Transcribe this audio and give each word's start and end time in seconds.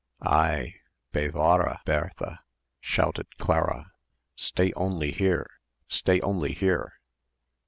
"Ei! 0.25 0.77
Bewahre! 1.13 1.77
Ber_tha_!" 1.85 2.39
shouted 2.79 3.27
Clara. 3.37 3.91
"Stay 4.35 4.73
only 4.73 5.11
here! 5.11 5.47
Stay 5.89 6.19
only 6.21 6.53
here!" 6.53 6.93